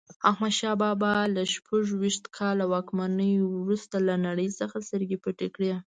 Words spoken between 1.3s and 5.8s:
له شپږویشت کاله واکمنۍ وروسته له نړۍ څخه سترګې پټې کړې.